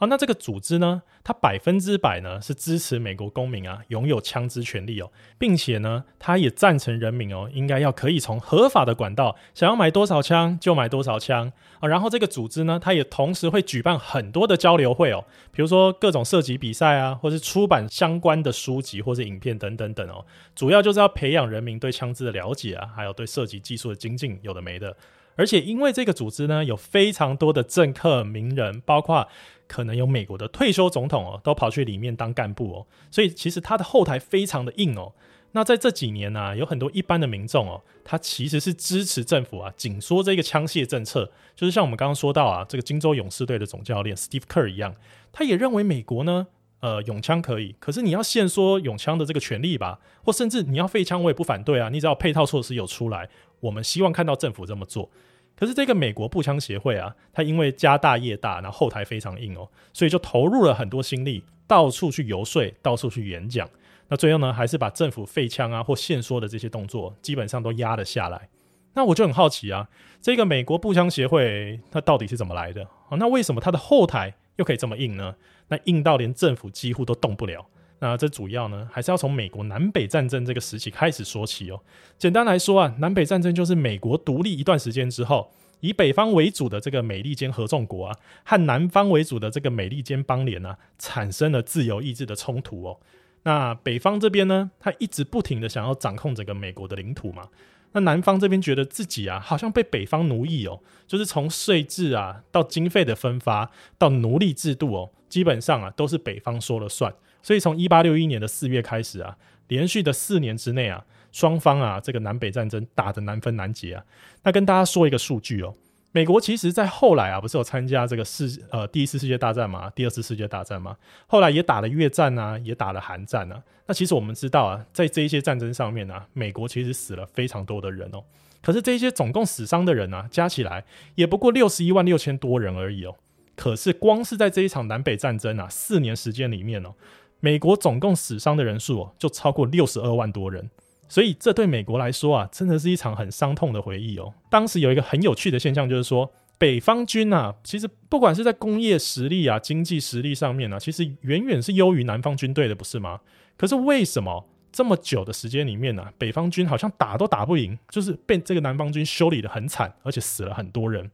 [0.00, 11.86] 好，那这个组织呢，它百分之百呢是支持美国公民啊拥有枪支权利哦，并且呢，它也赞成人民哦应该要可以从合法的管道想要买多少枪就买多少枪啊。
[11.86, 20.24] 然后这个组织呢，它也同时会举办很多的交流会哦，比如说各种射击比赛啊，或是出版相关的书籍或是影片等等等哦，
[20.56, 24.96] 主要就是要培养人民对枪支的了解啊，还有对射击技术的精进，有的没的。
[25.36, 29.28] 而且因为这个组织呢，有非常多的政客名人，包括。
[29.70, 35.12] 可能有美国的退休总统哦，都跑去里面当干部哦，所以其实他的后台非常的硬哦。
[35.52, 44.96] 那在这几年呢、有很多一般的民众哦，他其实是支持政府啊紧缩这个枪械政策，就是像我们刚刚说到啊，这个金州勇士队的总教练 Steve Kerr 一样，
[45.30, 46.48] 他也认为美国呢，
[46.80, 53.28] 呃，拥枪可以，可是你要限缩拥枪的这个权利吧，或甚至你要废枪，我也不反对啊，你只要配套措施有出来，
[53.60, 55.10] 我们希望看到政府这么做。
[55.60, 63.68] 可是这个美国步枪协会啊，他因为家大业大，然后后台非常硬哦，所以就投入了很多心力，到处去游说，到处去演讲。
[64.08, 68.48] 那最后呢，还是把政府废枪啊或限缩的这些动作，基本上都压了下来。
[68.94, 69.86] 那我就很好奇啊，
[70.22, 72.82] 这个美国步枪协会它到底是怎么来的？
[73.10, 75.34] 哦，那为什么它的后台又可以这么硬呢？
[75.68, 77.66] 那硬到连政府几乎都动不了。
[78.00, 81.80] 那这主要呢，还是要从美国南北战争这个时期开始说起哦。
[82.18, 92.98] 简单来说啊，南北战争就是美国独立一段时间之后，以北方为主的这个美利坚合众国啊，和南方为主的这个美利坚邦联啊，产生了自由意志的冲突哦。
[93.42, 97.48] 那北方这边呢，他一直不停的想要掌控整个美国的领土嘛。
[97.92, 107.12] 那南方这边觉得自己啊，好像被北方奴役哦，就是从税制啊，到经费的分发，到奴隶制度哦，基本上啊，都是北方说了算。
[107.42, 109.36] 所以从一八六一年的四月开始啊，
[109.68, 114.04] 连续的四年之内啊，双方啊这个南北战争打得难分难解啊。
[114.42, 115.74] 那跟大家说一个数据哦，
[116.12, 123.62] 美国其实在后来啊，不是有参加这个世呃第一次世界大战嘛，第二次世界大战嘛，后来也打了越战啊，也打了韩战啊。
[123.86, 128.22] 那其实我们知道啊，在这一些战争上面啊，美国其实死了非常多的人哦。
[128.62, 133.14] 可是这些总共死伤的人啊，加起来也不过六十一万六千多人而已哦。
[133.56, 136.94] 可是光是在这一场南北战争啊，四年时间里面哦。
[137.40, 140.70] 美国总共死伤的人数哦，就超过六十二万多人，
[141.08, 144.32] 所以这对美国来说啊，真的是一场很伤痛的回忆哦。
[144.48, 153.20] 当时有一个很有趣的现象，就是说北方军啊，其实不管是在工业实力啊、经济实力上面啊，其实远远是优于南方军队的，不是吗？
[153.56, 161.10] 可是为什么这么久的时间里面呢，啊，北方军好像打都打不赢，就是被这个南方军修理得很惨，而且死了很多人。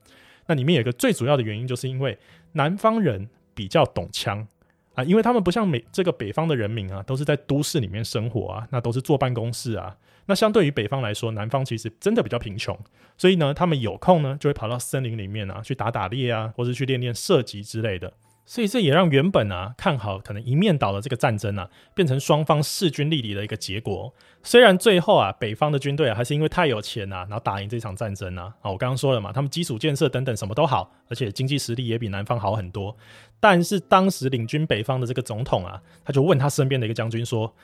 [0.48, 2.18] 那里面有个最主要的原因，就是因为
[2.52, 4.46] 南方人比较懂枪。
[4.96, 9.96] 啊，因为他们不像美这个北方的人民啊，都是在都市里面生活啊，那都是坐办公室啊。
[10.28, 12.76] 那相对于北方来说，南方其实真的比较贫穷，
[13.16, 18.12] 所以呢，他们有空呢就会跑到森林里面啊去打打猎啊，或者去练练射击之类的。
[18.48, 24.14] 所以这也让原本啊看好可能一面倒的这个战争啊，变成双方势均力敌的一个结果。
[24.44, 28.54] 虽然最后啊北方的军队啊还是因为太有钱啊，然后打赢这场战争啊。
[28.62, 32.96] 啊，我刚刚说了嘛，他们基础建设等等什么都好，而且经济实力也比南方好很多。
[33.38, 37.54] 但是当时领军北方的这个总统啊，他就问他身边的一个将军说：“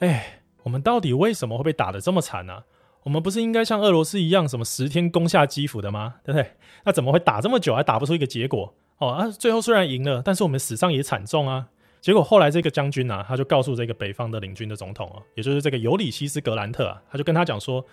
[0.00, 2.64] 哎，我们到底为什么会被打得这么惨呢？
[3.04, 6.16] 我们不是应该像俄罗斯一样，什么十天攻下基辅的吗？
[6.22, 6.52] 对不对？
[6.84, 11.68] 那怎么会打这么久还打不出一个结果？”哦啊，最后虽然赢了，但是我们死伤也惨重啊。
[12.00, 17.84] 结果后来这个将军啊，他就告诉这个北方的领军的总统哦，也就是这个尤里西斯·格兰特啊，他就跟他讲说，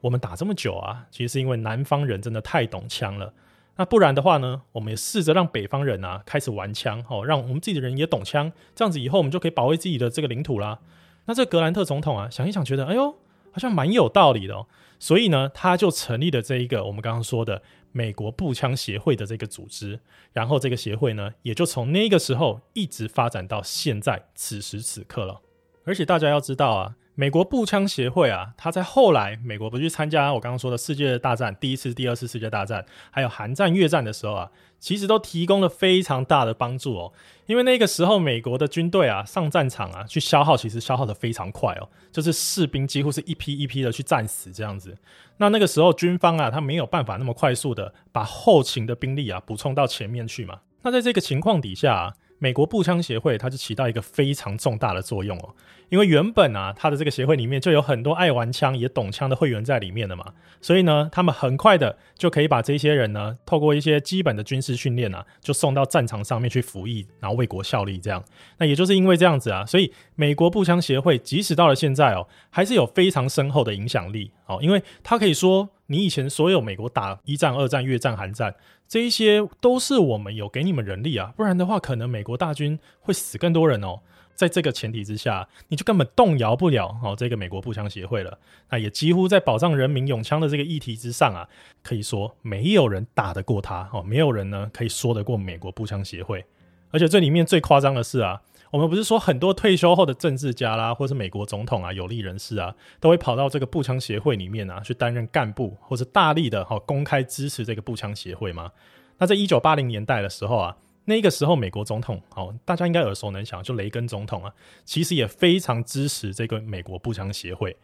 [0.00, 3.32] 我们打这么久啊，其实是因为南方人真的太懂枪了。
[3.76, 10.78] 那不然的话呢，我们也试着让北方人啊开始玩枪，哦，让我们自己的人也懂枪，这样子以后我们就可以保卫自己的这个领土啦。
[11.26, 13.10] 那这格兰特总统啊，想一想觉得，哎呦，
[13.52, 14.66] 好像蛮有道理的哦。
[14.98, 17.60] 所以呢，他就成立了这一个我们刚刚说的
[17.92, 20.00] 美国步枪协会的这个组织，
[20.32, 25.42] 然后这个协会呢，也就从那个时候一直发展到现在此时此刻了。
[25.84, 26.96] 而且大家要知道啊。
[27.18, 37.12] 美国步枪协会啊，他在后来美国不去参加我刚刚说的世界大战，第一次、第二次世界大战，还有韩战、越战的时候啊，其实都提供了非常大的帮助哦。
[37.46, 44.94] 因为那个时候美国的军队啊上战场啊去消耗，其实消耗得非常快哦，就是士兵几乎是一批一批的去战死这样子。
[45.38, 50.60] 那那个时候军方啊，他没有办法那么快速的把后勤的兵力啊补充到前面去嘛。
[50.82, 52.14] 那在这个情况底下。
[52.38, 55.54] 美国步枪协会，它就起到一个非常重大的作用哦，
[55.88, 68.22] 因为原本啊，它的这个协会里面就有很多爱玩枪也懂枪的会员在里面的嘛，所以呢，他们很快的就可以把这些人呢，透过一些基本的军事训练啊，就送到战场上面去服役，然后为国效力这样。
[68.58, 75.70] 那也就是因为这样子啊，所以美国步枪协会即使到了现在哦，还是有非常深厚的影响力哦，因为它可以说。
[75.86, 78.54] 你以前所有美国打一战、二战、越战、韩战，
[78.88, 84.00] 这一些都是我们有给你们人力啊，不然的话，可能美国大军会死更多人哦。
[84.34, 88.38] 在这个前提之下，你就根本动摇不了哦这个美国步枪协会了。
[88.68, 91.48] 那也几乎在保障人民拥枪的这个议题之上啊，
[91.82, 96.44] 可以说没有人打得过他哦，没有人呢可以说得过美国步枪协会。
[96.90, 98.42] 而且这里面最夸张的是啊。
[98.70, 108.72] 我们不是说很多退休后的政治家啦，或是美国总统啊、有利人士啊，都会跑到这个步枪协会里面啊，去担任干部，或者大力的哈公开支持这个步枪协会吗？
[109.18, 114.52] 那在一九八零年代的时候啊，那个时候美国总统哦，大家应该耳熟能详，就雷根总统啊，
[114.84, 117.76] 其实也非常支持这个美国步枪协会。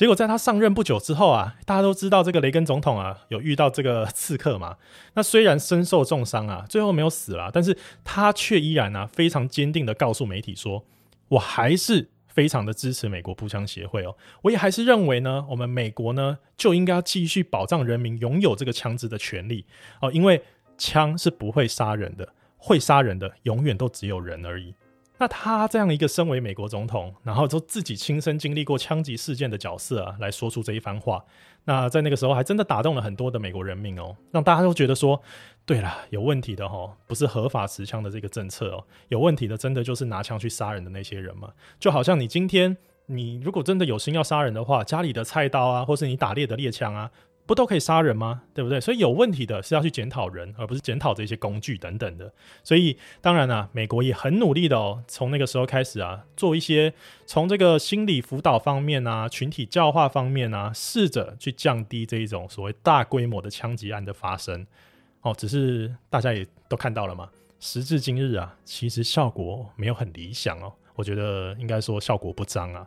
[0.00, 4.78] 结果在他上任不久之后啊，大家都知道这个雷根总统啊有遇到这个刺客嘛。
[5.12, 10.86] 那虽然身受重伤啊，最后没有死啦，但是他却依然啊非常坚定的告诉媒体说
[11.28, 19.66] ：“我还是非常的支持美国步枪协会哦，我也还是认为呢，我们美国呢就应该要继续保障人民拥有这个枪支的权利
[20.00, 20.42] 哦，因为
[20.78, 24.74] 枪是不会杀人的，会杀人的永远都只有人而已。”
[25.20, 31.22] 那他这样一个身为美国总统，然后就自己亲身经历过枪击事件的角色啊，来说出这一番话，
[31.64, 35.20] 那在那个时候还真的打动了很多的美国人民哦，让大家都觉得说，
[35.66, 47.10] 对了，有问题的齁，不是合法持枪的这个政策哦，有问题的真的就是拿枪去杀人的那些人嘛，就好像你今天你如果真的有心要杀人的话，家里的菜刀啊，或是你打猎的猎枪啊。
[47.50, 48.42] 不都可以杀人吗？
[48.54, 48.80] 对不对？
[48.80, 52.32] 所以有问题的是要去检讨人，而不是检讨这些工具等等的。
[52.62, 56.94] 所以当然啊，美国也很努力的哦，从那个时候开始啊，做一些
[57.26, 64.64] 从这个心理辅导方面啊、群体教化方面啊，试着去降低这一种所谓大规模的枪击案的发生。
[65.22, 70.72] 哦，只是大家也都看到了嘛，时至今日啊，其实效果没有很理想哦。
[70.94, 72.86] 我觉得应该说效果不彰啊。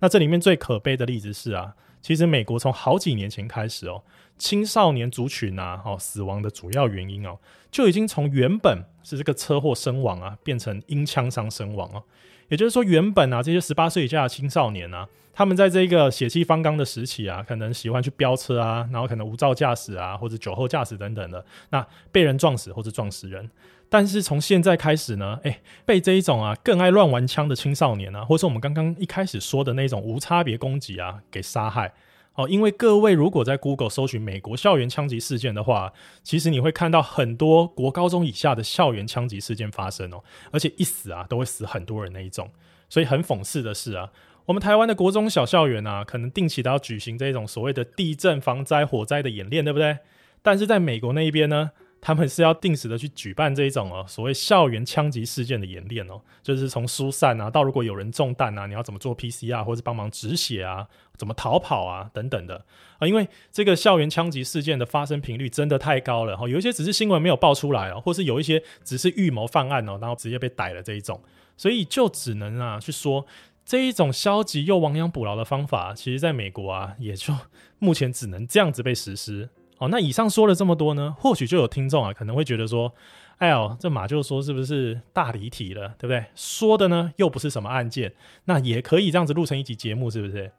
[0.00, 1.74] 那这里面最可悲的例子是啊。
[2.04, 4.02] 其实美国从好几年前开始哦，
[4.36, 7.38] 青少年族群啊，哦，死亡的主要原因哦，
[7.70, 12.04] 就已经从原本是这个车祸身亡啊，变成因枪伤身亡哦。
[12.48, 23.50] 也就是说，原本啊，这些十八岁以下的青少年啊，他们在这个血气方刚的时期啊，可能喜欢去飙车啊，然后可能无照驾驶啊，或者酒后驾驶等等的，那被人撞死或者撞死人。
[23.94, 31.94] 但是从现在开始呢，诶，被这一种啊更爱乱玩枪的青少年啊，或是我们刚刚一开始说的那种无差别攻击啊，给杀害
[32.34, 32.48] 哦。
[32.48, 35.92] 因为各位如果在 Google 搜寻美国校园枪击事件的话，
[36.24, 42.50] 其实你会看到很多国高中以下的校园枪击事件发生哦，而且一死啊都会死很多人那一种。
[42.88, 44.10] 所以很讽刺的是啊，
[44.46, 49.98] 我们台湾的国中小校园啊，可能定期都要举行这种所谓的地震防灾火灾的演练，对不对？
[50.42, 51.70] 但是在美国那一边呢？
[52.06, 60.86] 他们是要定时的去举办这一种哦所谓校园枪击事件的演练哦，就是从疏散啊到如果有人中弹啊，你要怎么做 PCR 或者帮忙止血啊，
[61.16, 62.62] 怎么逃跑啊等等的
[62.98, 71.18] 啊，因为这个校园枪击事件的发生频率真的太高了哈，有一些只是新闻没有爆出来哦，或是有一些只是预谋犯案哦，然后直接被逮了这一种，
[71.56, 73.24] 所以就只能啊去说
[73.64, 77.32] 这一种消极又亡羊补牢的方法，其实在美国啊也就
[77.78, 79.48] 目前只能这样子被实施。
[79.78, 82.92] 哦，那以上说了这么多呢，或许就有听众啊可能会觉得说，
[83.38, 86.24] 哎呦，这马厩说是不是大离题了，对不对？
[86.34, 88.14] 说的呢又不是什么案件，
[88.44, 90.50] 那也可以这样子录成一集节目，是不是？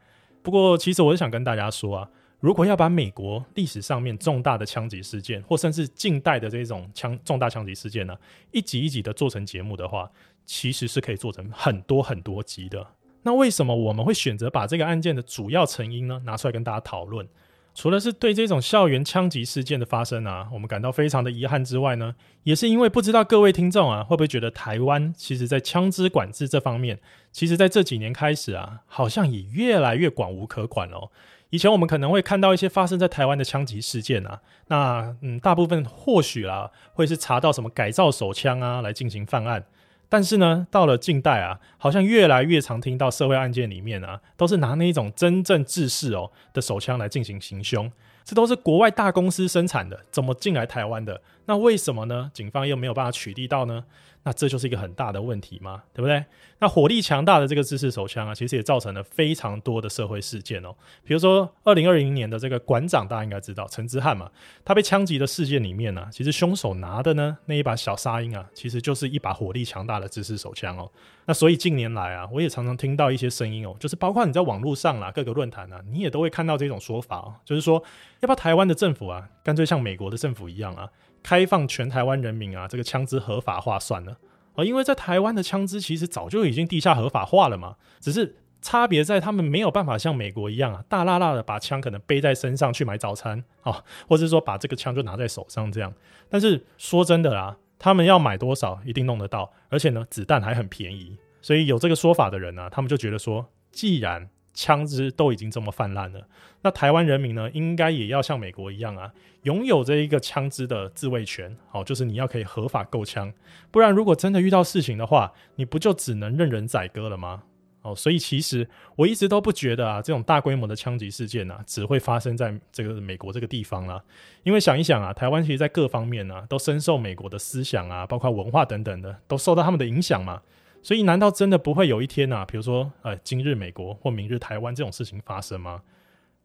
[0.44, 2.10] 不过其实我是想跟大家说啊，
[2.40, 8.16] 如果要把美国历史上面重大的枪击事件，或甚至近代的这种枪重大枪击事件呢，
[8.52, 10.12] 一集一集的做成节目的话，
[10.46, 12.86] 其实是可以做成很多很多集的。
[13.24, 17.28] 那为什么我们会选择把这个案件的主要成因呢拿出来跟大家讨论？
[17.76, 27.00] 除了是对这种校园枪击事件的发生啊，我们感到非常的遗憾之外呢，也是因为不知道各位听众啊，会不会觉得台湾其实在枪支管制这方面，
[27.34, 31.12] 其实在这几年开始啊，好像也越来越管无可管哦。
[31.50, 39.66] 以前我们可能会看到一些发生在台湾的枪击事件啊，那嗯，大部分或许啦，会是查到什么改造手枪啊来进行犯案。
[40.08, 47.92] 但是呢，到了近代啊，好像越来越常听到社会案件里面啊，都是拿那一种真正制式哦的手枪来进行行凶，
[48.24, 51.22] 这都是国外大公司生产的，怎么进来台湾的？
[51.46, 52.32] 那为什么呢？
[52.34, 53.84] 警方又没有办法取缔到呢？
[54.28, 56.26] 那这就是一个很大的问题嘛，对不对？
[56.58, 60.76] 那火力强大的这个制式手枪啊，其实也造成了非常多的社会事件哦。
[61.04, 64.32] 比如说，二零二零年的这个馆长，大家应该知道陈之汉嘛，
[64.64, 70.92] 他被枪击的事件里面呢、其实凶手拿的呢那一把小沙鹰啊，其实就是一把火力强大的制式手枪哦。
[71.28, 77.76] 那所以近年来啊，我也常常听到一些声音哦，就是包括你在网络上啦，各个论坛啊，你也都会看到这种说法哦，就是说，
[78.22, 80.90] 要不要台湾的政府啊，干脆像美国的政府一样啊。
[81.24, 84.15] 开放全台湾人民啊，这个枪支合法化算了
[84.56, 95.94] 啊，因为在台湾的枪支其实早就已经地下合法化了嘛，只是差别在他们没有办法像美国一样啊，大剌剌的把枪可能背在身上去买早餐啊，或者说把这个枪就拿在手上这样。
[96.30, 106.28] 但是说真的啦，他们要买多少一定弄得到，而且呢，子弹还很便宜，所以有这个说法的人呢、啊，他们就觉得说，既然枪支都已经这么泛滥了，
[106.66, 109.14] 那台湾人民呢，应该也要像美国一样啊，
[109.44, 111.56] 拥有这一个枪支的自卫权。
[111.70, 113.32] 好，就是你要可以合法购枪，
[113.70, 117.44] 不然如果真的遇到事情的话，你不就只能任人宰割了吗？
[117.84, 124.04] 哦，所以其实我一直都不觉得啊，这种大规模的枪击事件啊，只会发生在这个美国这个地方啦。
[124.42, 130.42] 因为想一想啊，台湾其实在各方面啊，都深受美国的思想啊，包括文化等等的，都受到他们的影响嘛。
[130.82, 135.84] 所以，难道真的不会有一天啊，比如说，呃，今日美国或明日台湾这种事情发生吗？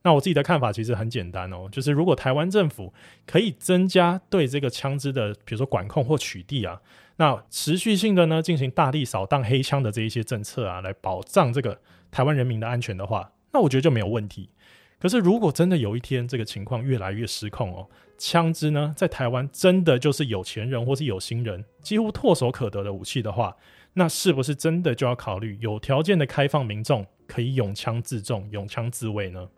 [0.02, 2.92] 那我自己的看法其实很简单哦，就是如果台湾政府
[3.26, 6.80] 可以增加对这个枪支的，比如说管控或取缔啊，
[7.16, 11.78] 那持续性的呢进行大力扫荡黑枪的这一些政策啊，来保障这个
[12.10, 14.48] 台湾人民的安全的话，那我觉得就没有问题。
[14.98, 17.88] 可是，如果真的有一天这个情况越来越失控哦，
[18.18, 23.56] 枪支呢在台湾真的就是有钱人或是有心人几乎唾手可得的武器的话，
[23.94, 29.48] 那是不是真的就要考虑有条件的开放民众可以拥枪自重、拥枪自卫呢？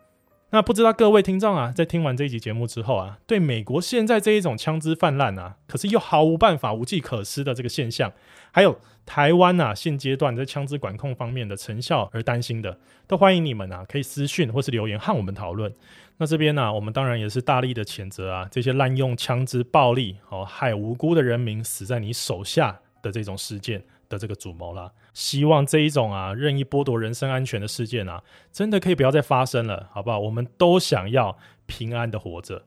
[0.55, 8.12] 那不知道各位听众啊，在听完这一集节目之后啊，对美国现在这一种枪支泛滥啊，可是又毫无办法、无计可施的这个现象，
[8.50, 15.72] 还有台湾啊现阶段在枪支管控方面的成效而担心的，都欢迎你们啊可以私讯或是留言和我们讨论。
[16.18, 23.82] 那这边呢、我们当然也是大力的谴责啊这些滥用枪支暴力哦，害无辜的人民死在你手下的这种事件。
[24.12, 30.18] 的这个主谋啦，希望这一种啊任意剥夺人身安全的事件啊，真的可以不要再发生了，好不好？
[30.18, 31.36] 我们都想要
[31.66, 32.64] 平安的活着。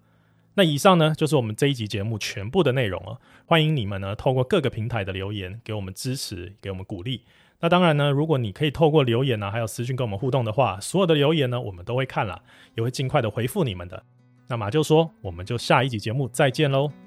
[0.55, 3.19] 那以上呢，就是我们这一集节目全部的内容了。
[3.45, 7.23] 欢迎你们呢，透过各个平台的留言给我们支持，给我们鼓励。
[7.59, 12.41] 那当然呢，如果你可以透过留言呢、啊，还有私讯跟我们互动的话，所有的留言呢，我们都会看了，
[12.75, 14.01] 也会尽快的回复你们的。
[14.47, 17.04] 那马就说，我们就下一集节目再见喽。